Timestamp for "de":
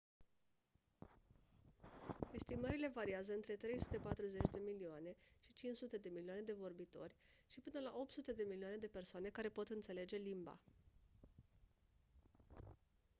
4.51-4.59, 5.97-6.09, 6.41-6.55, 8.33-8.45, 8.77-8.87